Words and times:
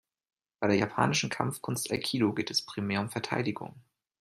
Bei 0.59 0.67
der 0.67 0.77
japanischen 0.77 1.29
Kampfkunst 1.29 1.91
Aikido 1.91 2.33
geht 2.33 2.49
es 2.49 2.63
primär 2.65 3.01
um 3.01 3.11
Verteidigung. 3.11 3.75